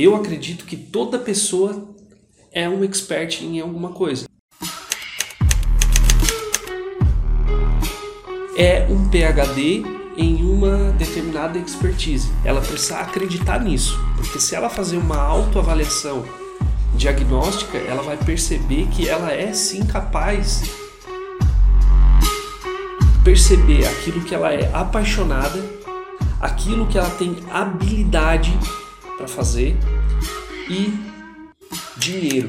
[0.00, 1.92] Eu acredito que toda pessoa
[2.52, 4.26] é um expert em alguma coisa.
[8.56, 9.82] É um PhD
[10.16, 12.30] em uma determinada expertise.
[12.44, 16.24] Ela precisa acreditar nisso, porque se ela fazer uma autoavaliação
[16.94, 20.62] diagnóstica, ela vai perceber que ela é sim capaz
[23.24, 25.60] perceber aquilo que ela é apaixonada,
[26.40, 28.56] aquilo que ela tem habilidade
[29.18, 29.76] para fazer
[30.70, 30.94] e
[31.98, 32.48] dinheiro.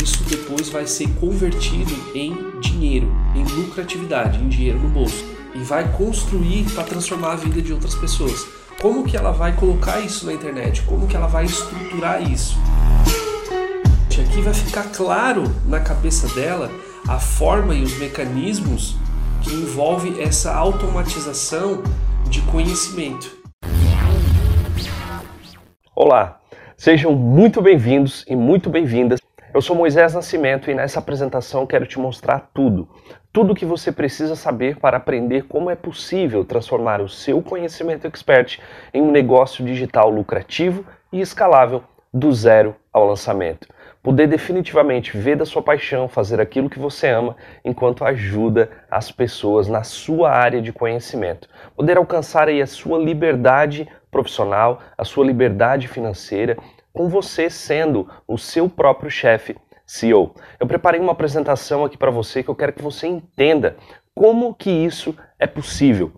[0.00, 5.90] Isso depois vai ser convertido em dinheiro, em lucratividade, em dinheiro no bolso e vai
[5.92, 8.46] construir para transformar a vida de outras pessoas.
[8.80, 10.82] Como que ela vai colocar isso na internet?
[10.82, 12.56] Como que ela vai estruturar isso?
[14.32, 16.70] Aqui vai ficar claro na cabeça dela
[17.06, 18.96] a forma e os mecanismos
[19.42, 21.82] que envolve essa automatização
[22.30, 23.41] de conhecimento.
[25.94, 26.40] Olá,
[26.74, 29.20] sejam muito bem-vindos e muito bem-vindas.
[29.52, 32.88] Eu sou Moisés Nascimento e nessa apresentação quero te mostrar tudo.
[33.30, 38.58] Tudo que você precisa saber para aprender como é possível transformar o seu conhecimento expert
[38.94, 43.68] em um negócio digital lucrativo e escalável do zero ao lançamento
[44.02, 49.68] poder definitivamente ver da sua paixão, fazer aquilo que você ama, enquanto ajuda as pessoas
[49.68, 51.48] na sua área de conhecimento.
[51.76, 56.56] Poder alcançar aí a sua liberdade profissional, a sua liberdade financeira,
[56.92, 60.34] com você sendo o seu próprio chefe CEO.
[60.60, 63.76] Eu preparei uma apresentação aqui para você que eu quero que você entenda
[64.14, 66.12] como que isso é possível.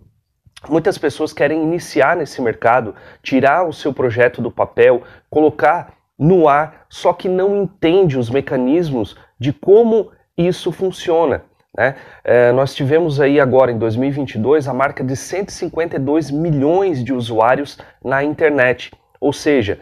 [0.69, 6.85] Muitas pessoas querem iniciar nesse mercado, tirar o seu projeto do papel, colocar no ar,
[6.89, 11.43] só que não entende os mecanismos de como isso funciona.
[11.77, 11.95] Né?
[12.23, 18.23] É, nós tivemos aí agora em 2022 a marca de 152 milhões de usuários na
[18.23, 19.79] internet, ou seja,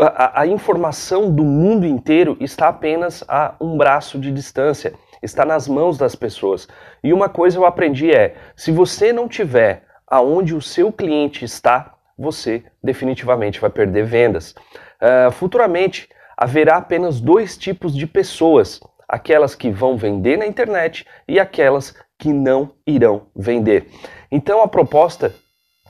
[0.00, 4.92] a, a informação do mundo inteiro está apenas a um braço de distância,
[5.22, 6.68] está nas mãos das pessoas.
[7.02, 11.94] E uma coisa eu aprendi é: se você não tiver aonde o seu cliente está,
[12.16, 14.54] você definitivamente vai perder vendas.
[15.00, 21.40] Uh, futuramente haverá apenas dois tipos de pessoas: aquelas que vão vender na internet e
[21.40, 23.88] aquelas que não irão vender.
[24.30, 25.34] Então a proposta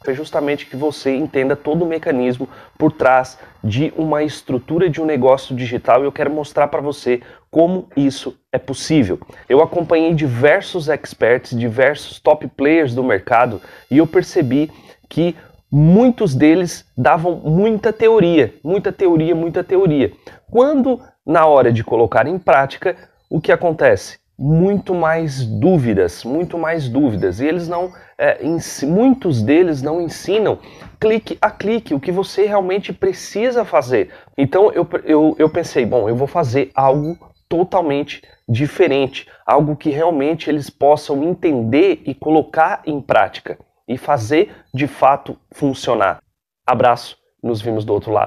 [0.06, 2.48] é justamente que você entenda todo o mecanismo
[2.78, 7.20] por trás de uma estrutura de um negócio digital e eu quero mostrar para você
[7.50, 9.18] como isso é possível.
[9.48, 14.70] Eu acompanhei diversos experts, diversos top players do mercado e eu percebi
[15.08, 15.34] que
[15.70, 20.12] muitos deles davam muita teoria, muita teoria, muita teoria.
[20.50, 22.96] Quando na hora de colocar em prática,
[23.28, 24.18] o que acontece?
[24.38, 27.38] Muito mais dúvidas, muito mais dúvidas.
[27.38, 28.38] E eles não, é,
[28.86, 30.58] muitos deles não ensinam
[30.98, 34.10] clique a clique o que você realmente precisa fazer.
[34.38, 40.48] Então eu, eu, eu pensei, bom, eu vou fazer algo totalmente diferente, algo que realmente
[40.48, 46.22] eles possam entender e colocar em prática e fazer de fato funcionar.
[46.66, 48.26] Abraço, nos vimos do outro lado.